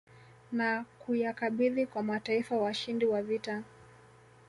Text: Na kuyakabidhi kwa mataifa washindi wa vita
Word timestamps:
Na 0.51 0.83
kuyakabidhi 0.99 1.85
kwa 1.85 2.03
mataifa 2.03 2.57
washindi 2.57 3.05
wa 3.05 3.21
vita 3.21 3.63